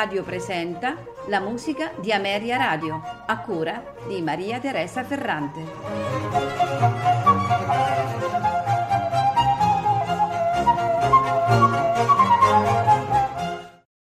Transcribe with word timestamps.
Radio 0.00 0.24
presenta 0.24 0.96
la 1.28 1.40
musica 1.40 1.92
di 2.00 2.10
Ameria 2.10 2.56
Radio, 2.56 3.02
a 3.26 3.38
cura 3.42 3.94
di 4.08 4.22
Maria 4.22 4.58
Teresa 4.58 5.04
Ferrante. 5.04 5.60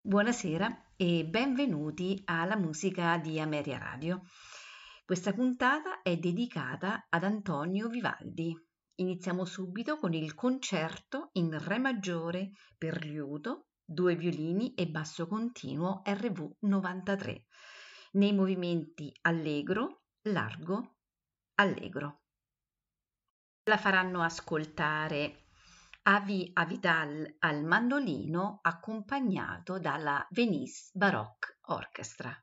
Buonasera 0.03 0.93
e 0.95 1.25
benvenuti 1.25 2.23
alla 2.27 2.57
musica 2.57 3.19
di 3.19 3.41
Ameria 3.41 3.79
Radio. 3.79 4.23
Questa 5.05 5.33
puntata 5.33 6.01
è 6.03 6.17
dedicata 6.17 7.09
ad 7.09 7.25
Antonio 7.25 7.89
Vivaldi. 7.89 8.57
Iniziamo 9.01 9.45
subito 9.45 9.97
con 9.97 10.13
il 10.13 10.37
concerto 10.37 11.31
in 11.33 11.59
Re 11.59 11.79
maggiore 11.79 12.53
per 12.79 13.05
liuto 13.05 13.67
due 13.85 14.15
violini 14.17 14.75
e 14.75 14.87
basso 14.87 15.27
continuo 15.27 16.03
RV 16.05 16.57
93 16.61 17.47
nei 18.13 18.33
movimenti 18.33 19.13
allegro, 19.23 20.05
largo, 20.23 20.97
allegro. 21.55 22.23
La 23.65 23.77
faranno 23.77 24.23
ascoltare 24.23 25.45
Avi 26.05 26.51
Avidal 26.53 27.37
al 27.39 27.65
mandolino 27.65 28.59
accompagnato 28.63 29.79
dalla 29.79 30.27
Venice 30.31 30.91
Baroque 30.93 31.59
Orchestra. 31.67 32.37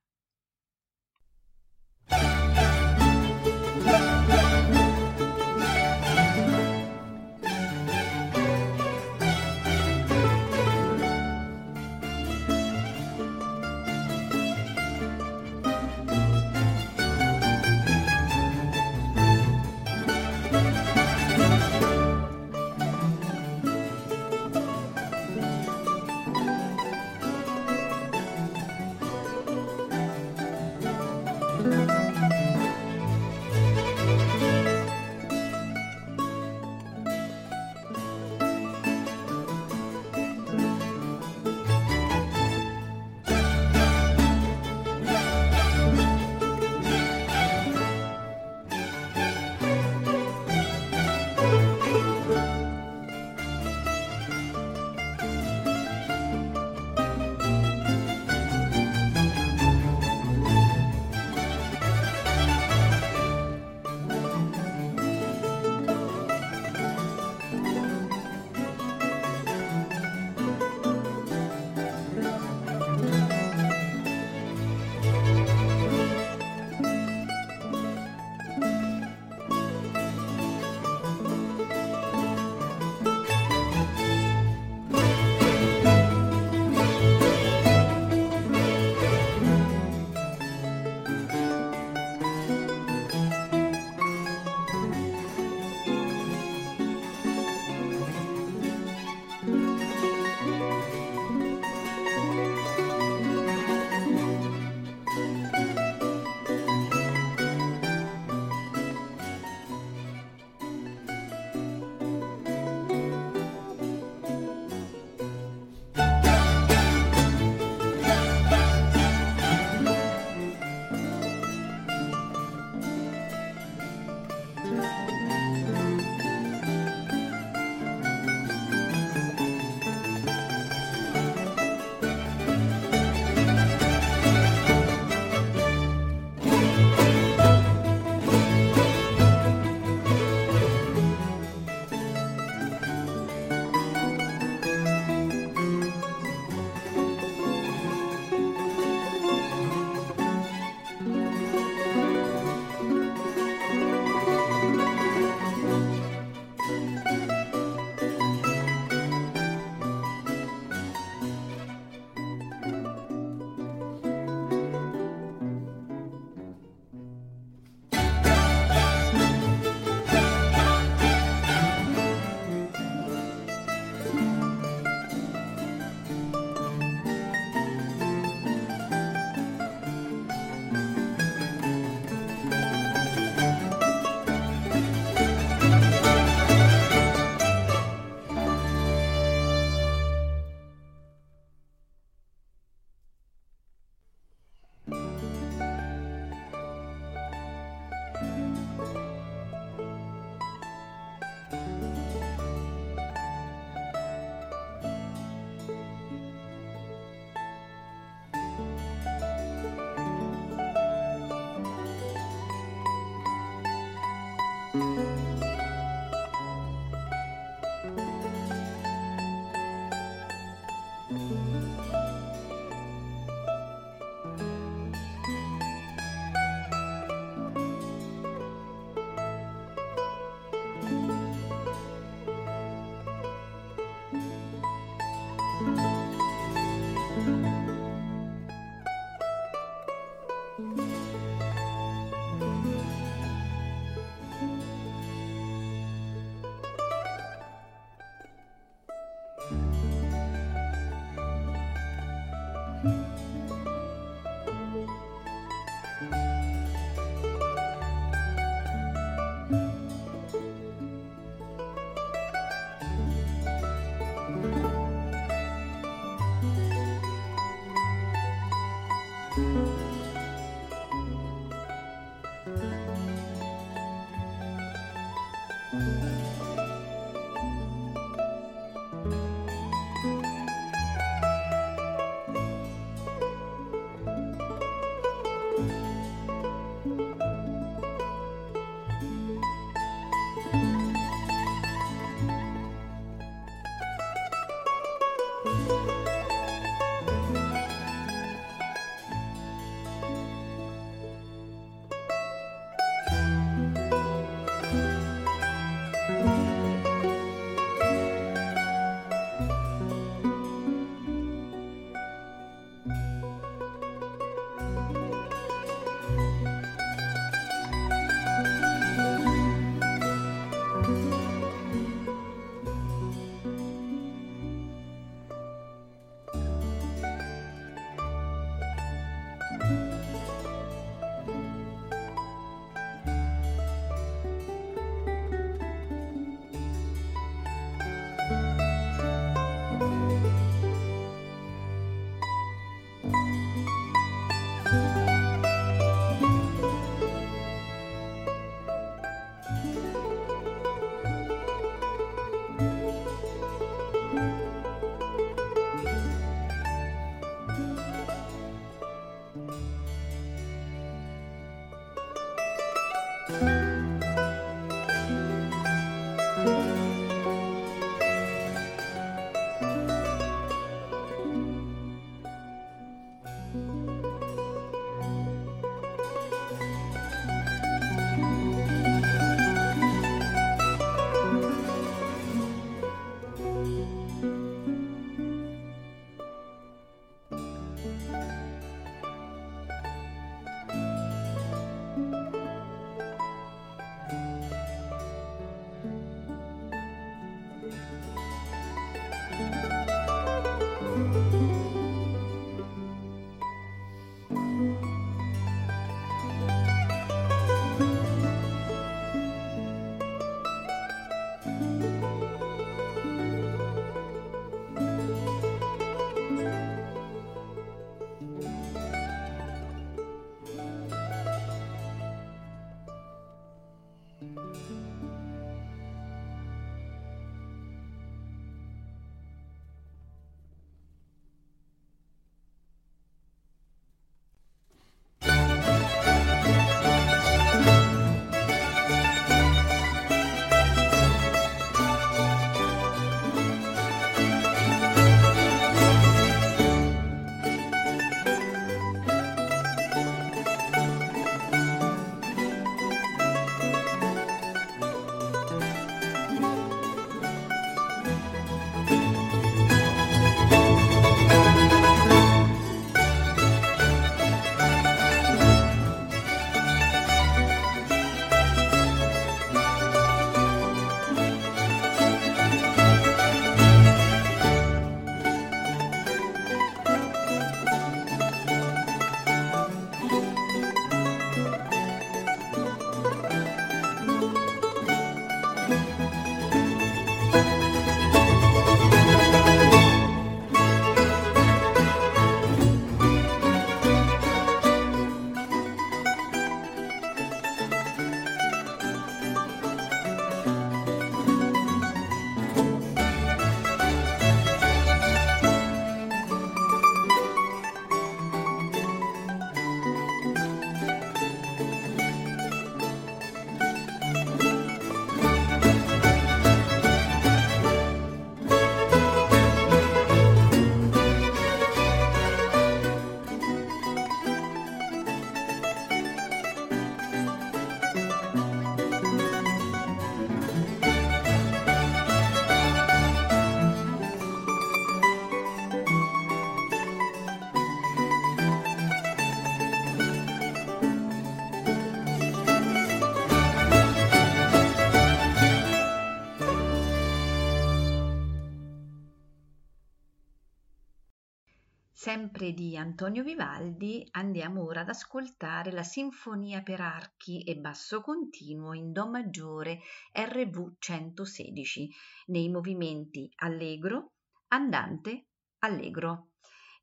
Sempre 552.39 552.57
di 552.57 552.77
Antonio 552.77 553.21
Vivaldi 553.21 554.07
andiamo 554.11 554.63
ora 554.63 554.79
ad 554.79 554.87
ascoltare 554.87 555.73
la 555.73 555.83
Sinfonia 555.83 556.61
per 556.61 556.79
archi 556.79 557.43
e 557.43 557.57
basso 557.57 557.99
continuo 557.99 558.71
in 558.71 558.93
Do 558.93 559.09
maggiore 559.09 559.81
RV 560.13 560.75
116 560.79 561.93
nei 562.27 562.47
movimenti 562.47 563.29
allegro, 563.39 564.13
andante, 564.53 565.25
allegro. 565.65 566.29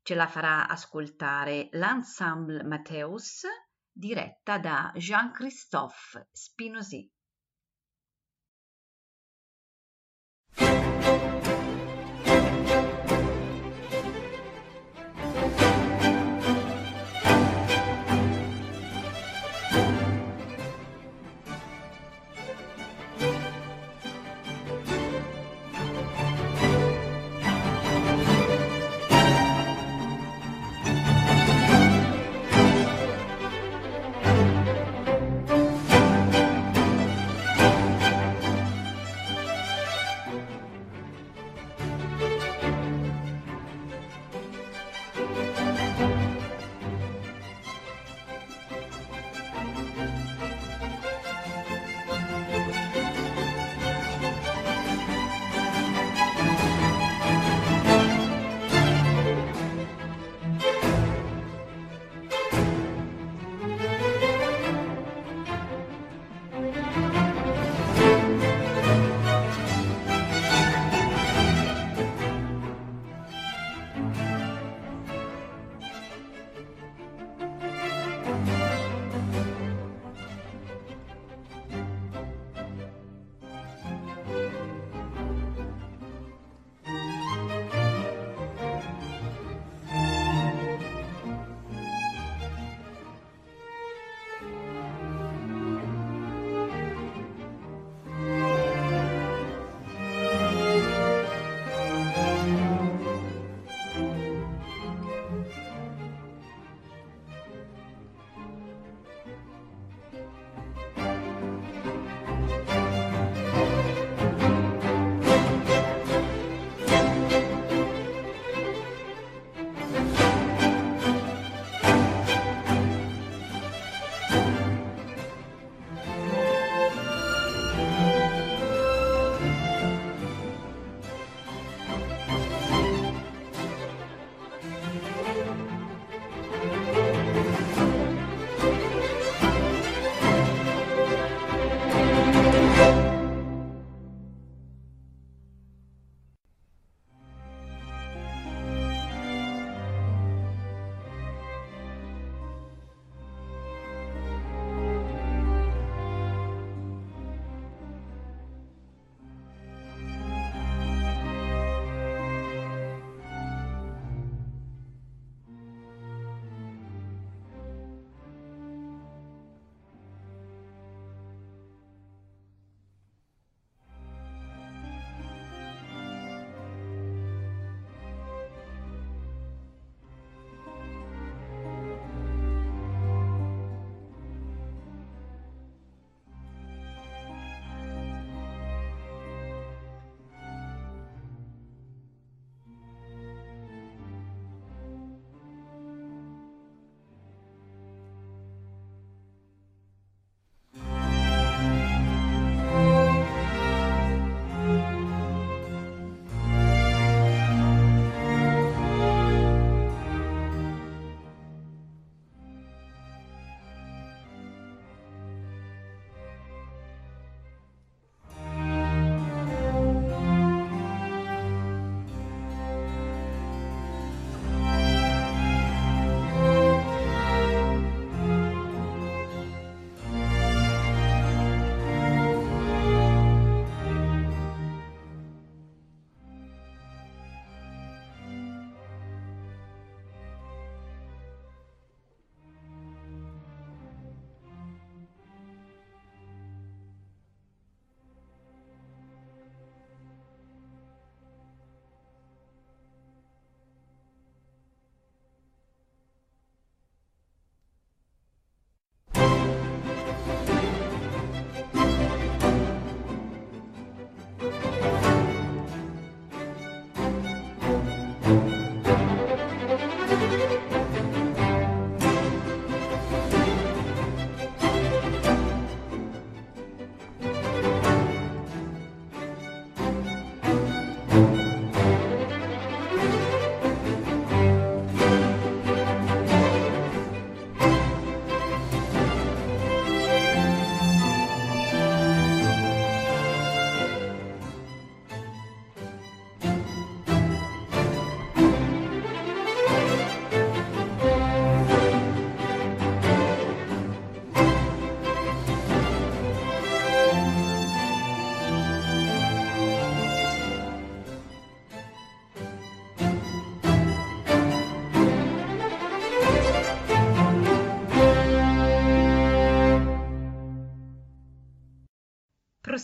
Ce 0.03 0.13
la 0.13 0.27
farà 0.27 0.67
ascoltare 0.67 1.69
l'Ensemble 1.71 2.63
Matthäus 2.63 3.47
diretta 3.91 4.59
da 4.59 4.91
Jean-Christophe 4.95 6.27
Spinozzi. 6.33 7.11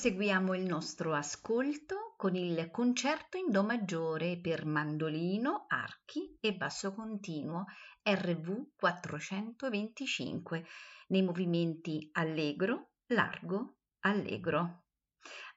Proseguiamo 0.03 0.53
il 0.53 0.63
nostro 0.63 1.13
ascolto 1.13 2.13
con 2.17 2.35
il 2.35 2.69
concerto 2.71 3.37
in 3.37 3.49
Do 3.49 3.63
maggiore 3.63 4.37
per 4.37 4.65
mandolino, 4.65 5.63
archi 5.69 6.37
e 6.41 6.53
basso 6.53 6.93
continuo 6.93 7.67
RV 8.03 8.73
425 8.75 10.65
nei 11.07 11.21
movimenti 11.21 12.09
allegro, 12.11 12.95
largo, 13.13 13.77
allegro. 14.01 14.83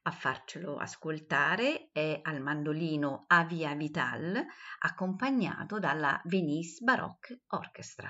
A 0.03 0.13
farcelo 0.13 0.77
ascoltare 0.77 1.89
è 1.91 2.21
al 2.23 2.41
mandolino 2.41 3.25
Avia 3.27 3.75
Vital 3.75 4.47
accompagnato 4.79 5.81
dalla 5.81 6.21
Venice 6.23 6.85
Baroque 6.85 7.41
Orchestra. 7.49 8.09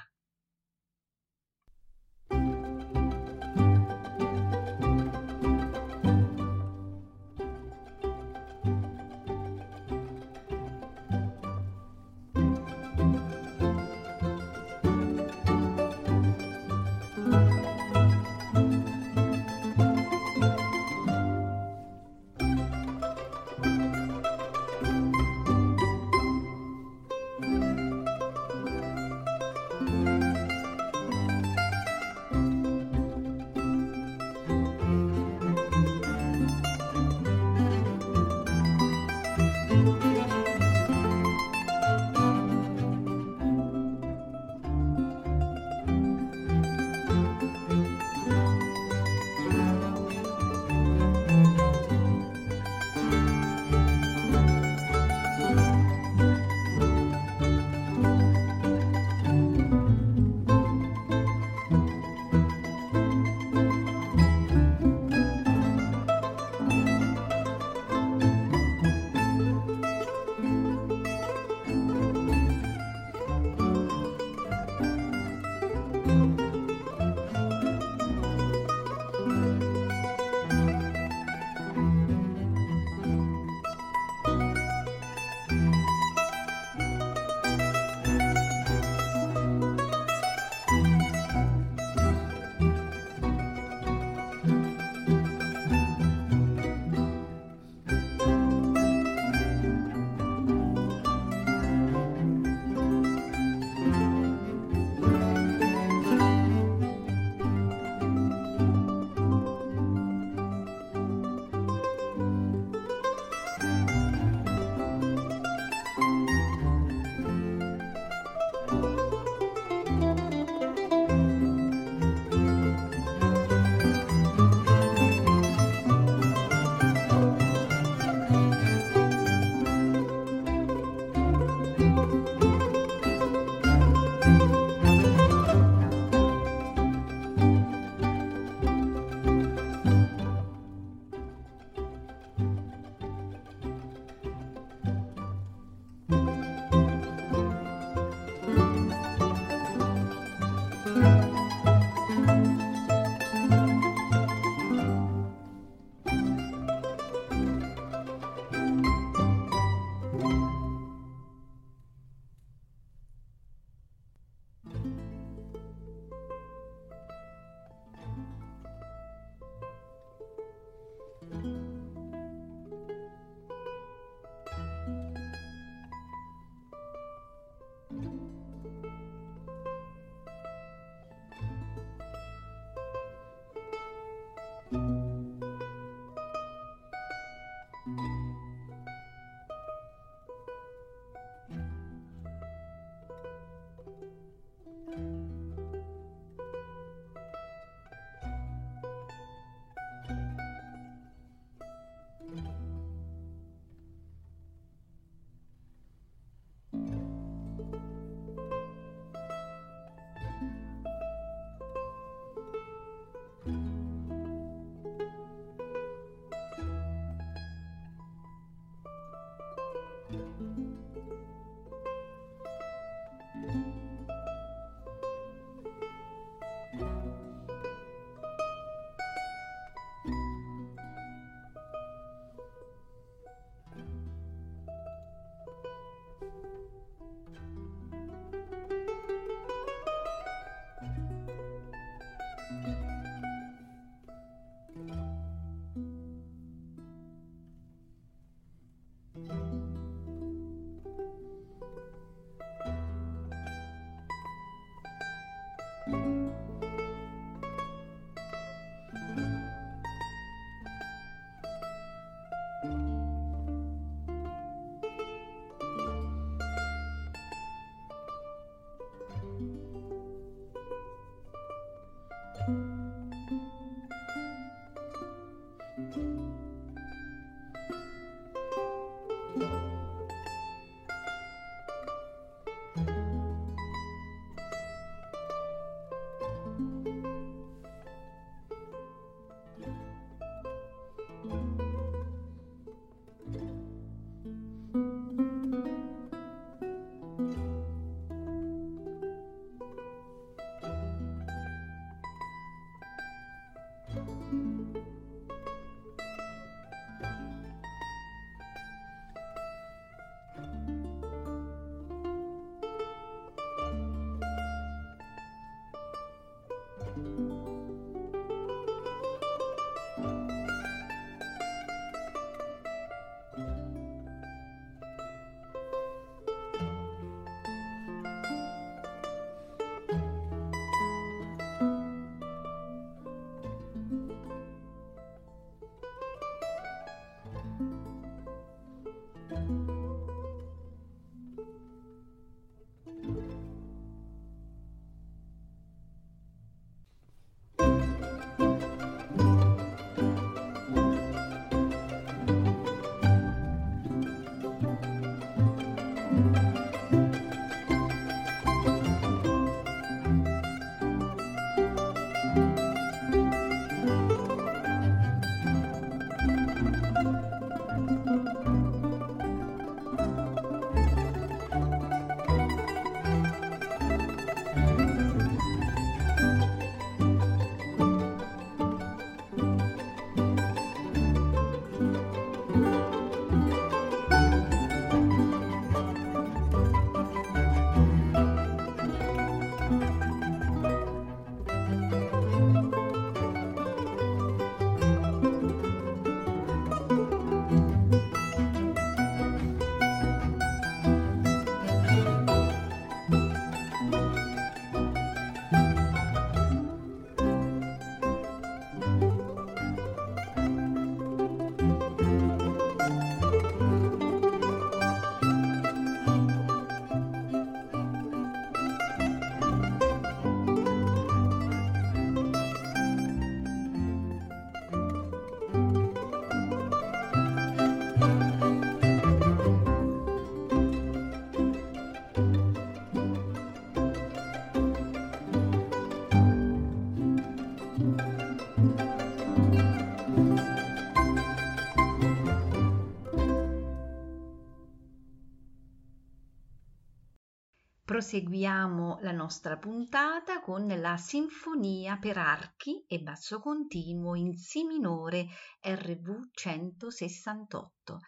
Proseguiamo 448.06 448.98
la 449.00 449.10
nostra 449.10 449.56
puntata 449.56 450.40
con 450.40 450.68
la 450.68 450.96
Sinfonia 450.96 451.96
per 451.96 452.18
archi 452.18 452.84
e 452.86 453.00
basso 453.00 453.40
continuo 453.40 454.14
in 454.14 454.36
Si 454.36 454.62
minore 454.62 455.26
RV 455.60 456.28
168 456.30 457.98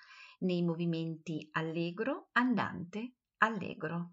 nei 0.42 0.62
movimenti 0.62 1.48
allegro, 1.50 2.28
andante, 2.30 3.14
allegro. 3.38 4.12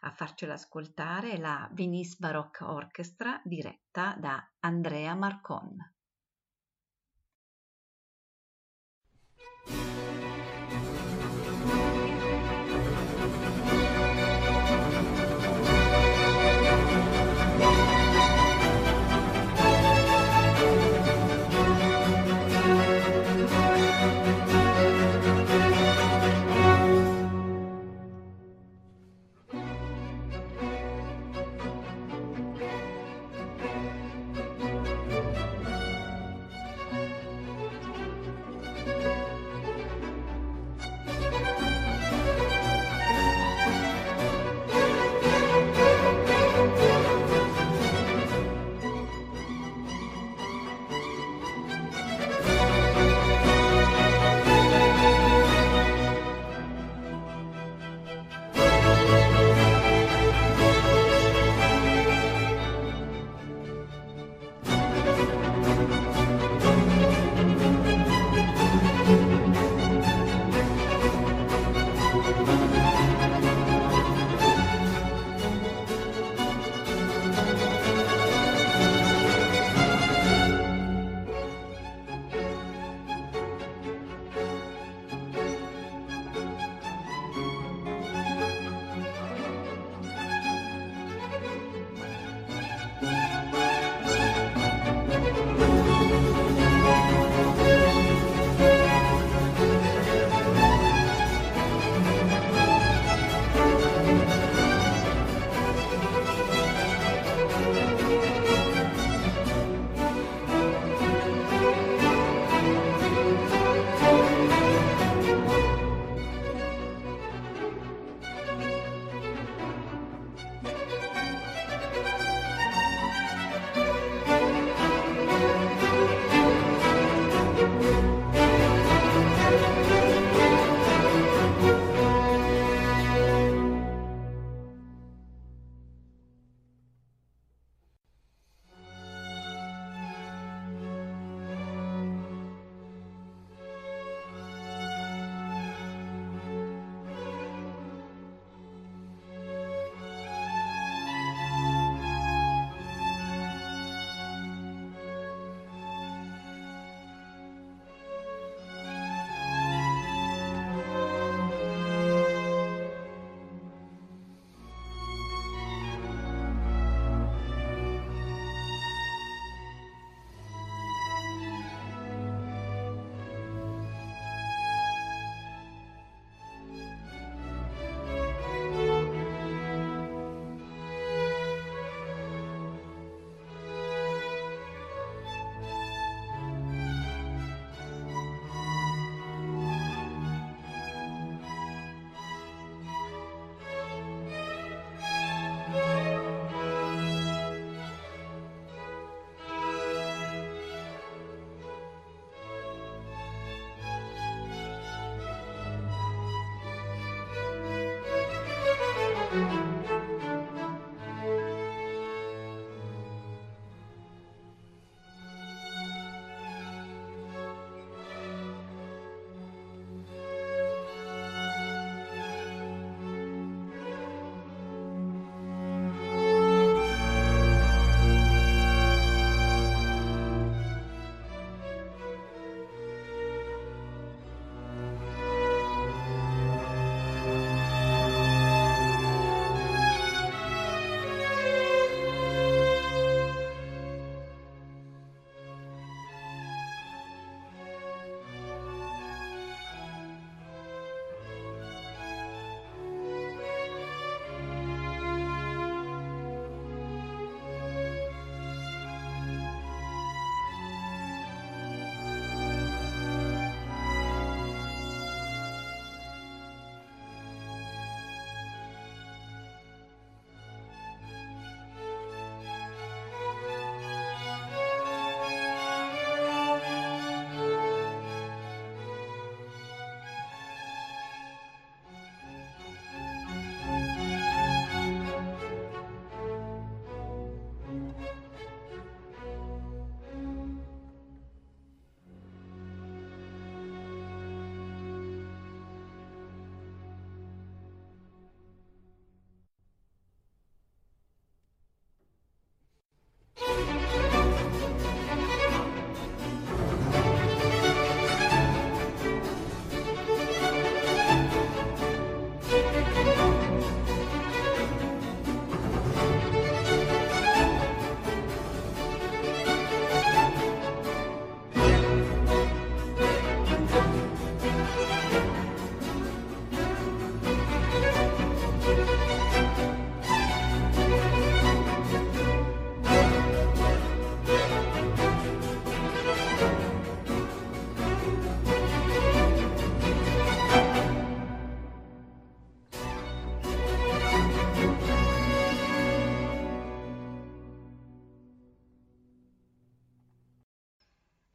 A 0.00 0.10
farcela 0.10 0.54
ascoltare 0.54 1.36
la 1.36 1.68
Venice 1.74 2.16
Baroque 2.18 2.64
Orchestra 2.64 3.42
diretta 3.44 4.16
da 4.18 4.42
Andrea 4.60 5.14
Marcon. 5.14 5.76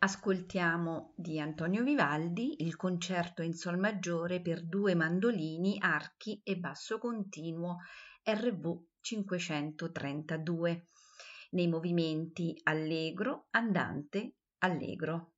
Ascoltiamo 0.06 1.14
di 1.16 1.40
Antonio 1.40 1.82
Vivaldi 1.82 2.64
il 2.64 2.76
concerto 2.76 3.42
in 3.42 3.56
sol 3.56 3.80
maggiore 3.80 4.40
per 4.40 4.64
due 4.64 4.94
mandolini, 4.94 5.80
archi 5.82 6.40
e 6.44 6.58
basso 6.58 7.00
continuo 7.00 7.78
RV 8.22 8.84
532 9.00 10.90
nei 11.50 11.68
movimenti 11.68 12.56
allegro, 12.66 13.48
andante, 13.50 14.36
allegro. 14.60 15.32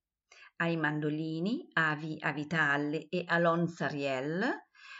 Ai 0.56 0.76
mandolini 0.76 1.66
Avi 1.72 2.18
Avitalle 2.20 3.08
e 3.08 3.24
Alon 3.26 3.68
Sariel, 3.68 4.46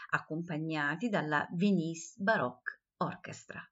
accompagnati 0.09 1.09
dalla 1.09 1.47
Venice 1.51 2.15
Baroque 2.17 2.81
Orchestra. 2.97 3.63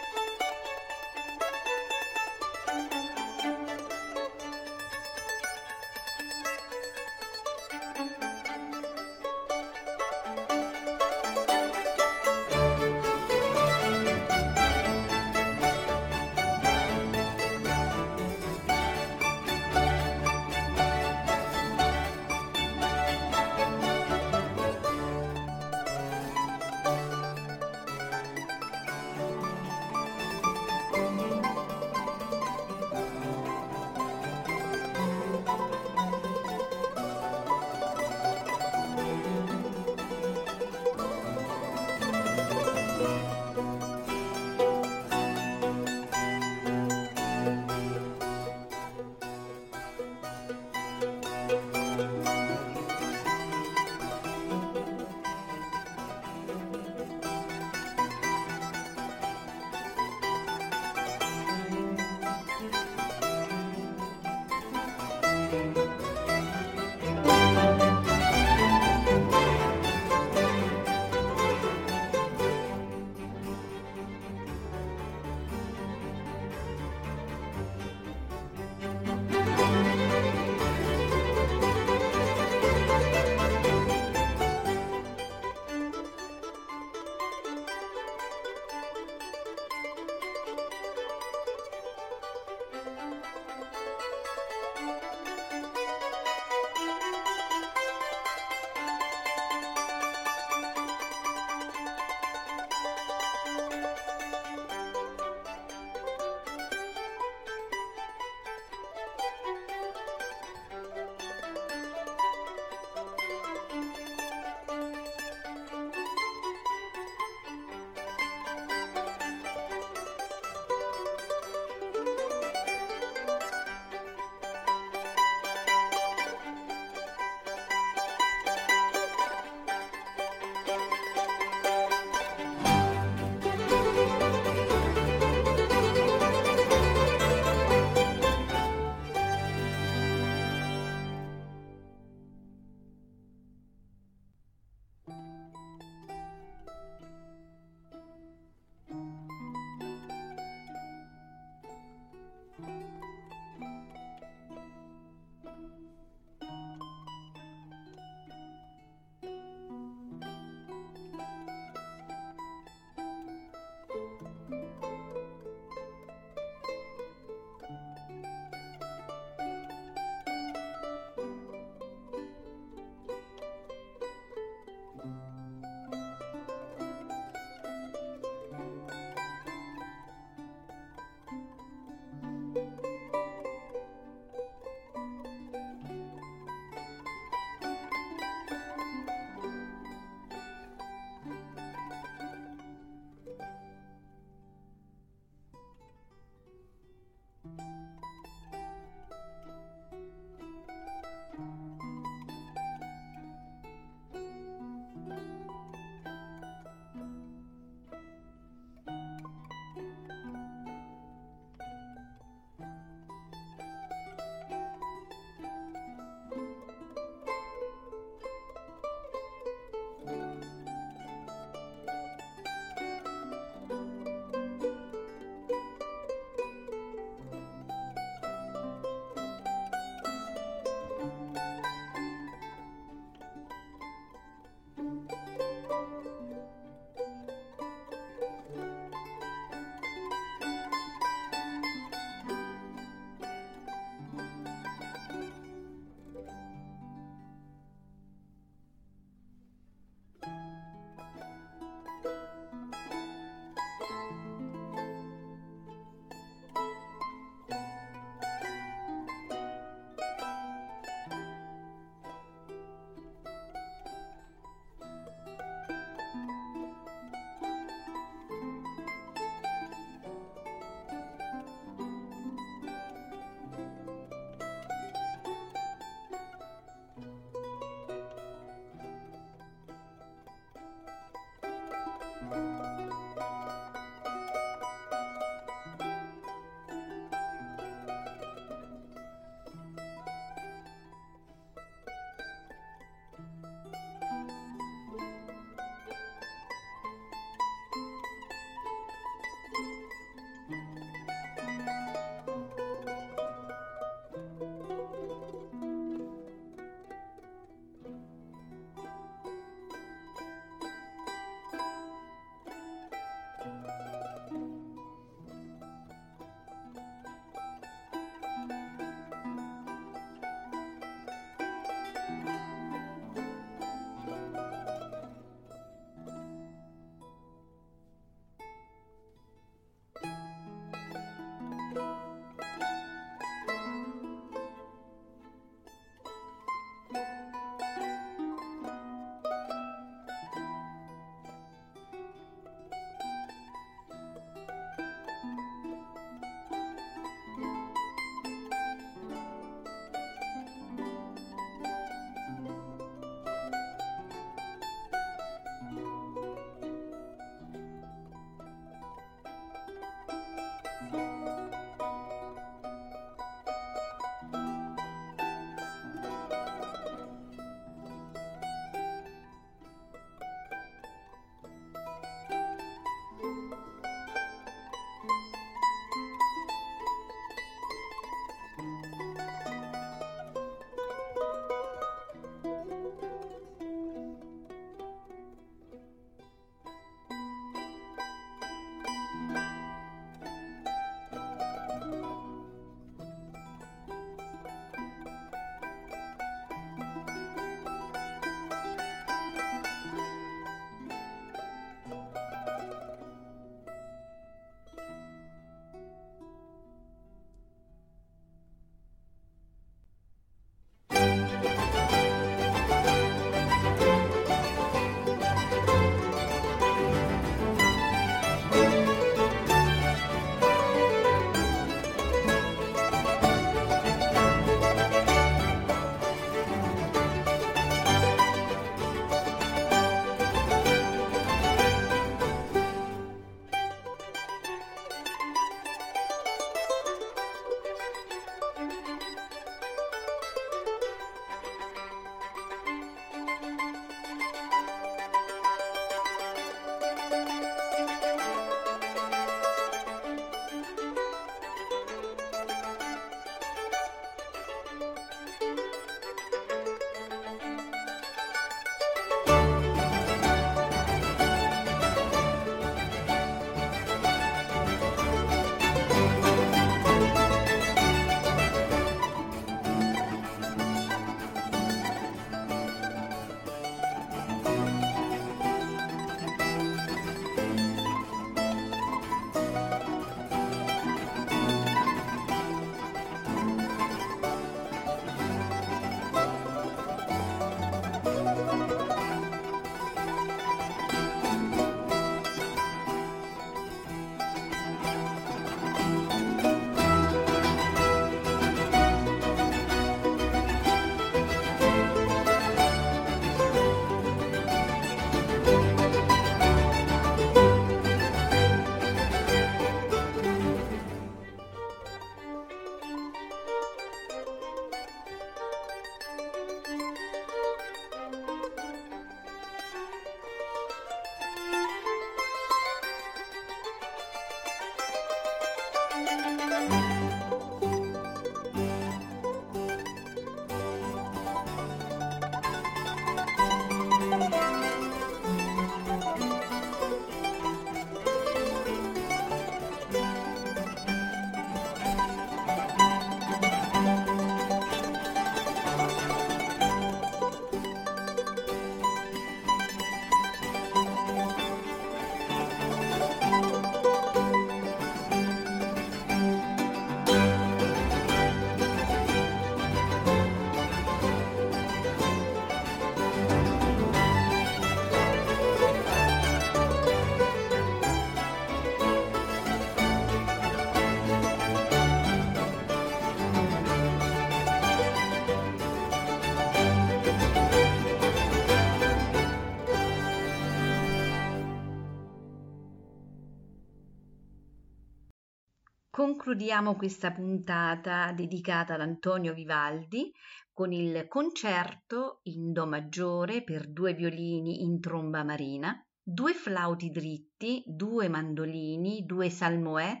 Concludiamo 586.22 586.76
questa 586.76 587.10
puntata 587.10 588.12
dedicata 588.12 588.74
ad 588.74 588.80
Antonio 588.80 589.34
Vivaldi 589.34 590.12
con 590.52 590.70
il 590.70 591.08
concerto 591.08 592.20
in 592.26 592.52
Do 592.52 592.64
maggiore 592.64 593.42
per 593.42 593.68
due 593.68 593.92
violini 593.92 594.62
in 594.62 594.78
tromba 594.78 595.24
marina, 595.24 595.84
due 596.00 596.32
flauti 596.32 596.90
dritti, 596.90 597.64
due 597.66 598.08
mandolini, 598.08 599.04
due 599.04 599.30
salmoè, 599.30 600.00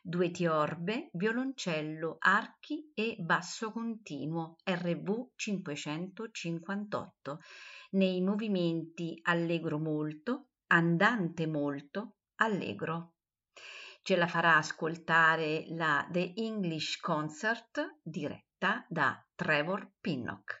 due 0.00 0.30
tiorbe, 0.30 1.10
violoncello, 1.12 2.16
archi 2.18 2.90
e 2.94 3.16
basso 3.18 3.70
continuo 3.70 4.56
RV 4.64 5.32
558 5.34 7.40
nei 7.90 8.22
movimenti 8.22 9.18
allegro 9.20 9.78
molto, 9.78 10.46
andante 10.68 11.46
molto, 11.46 12.14
allegro. 12.36 13.16
Ce 14.02 14.16
la 14.16 14.26
farà 14.26 14.56
ascoltare 14.56 15.64
la 15.68 16.08
The 16.10 16.32
English 16.36 16.98
Concert 17.00 17.98
diretta 18.02 18.84
da 18.88 19.24
Trevor 19.34 19.90
Pinnock. 20.00 20.60